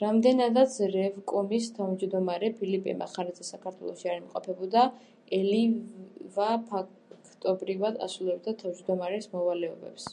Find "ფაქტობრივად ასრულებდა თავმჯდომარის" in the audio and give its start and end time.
6.68-9.28